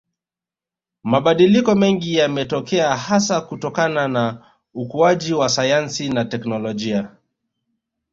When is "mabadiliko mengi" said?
1.03-2.15